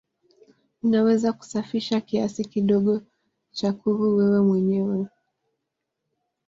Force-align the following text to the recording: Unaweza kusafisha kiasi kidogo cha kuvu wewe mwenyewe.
Unaweza 0.83 1.33
kusafisha 1.33 2.01
kiasi 2.01 2.45
kidogo 2.45 3.01
cha 3.51 3.73
kuvu 3.73 4.15
wewe 4.15 4.41
mwenyewe. 4.41 5.07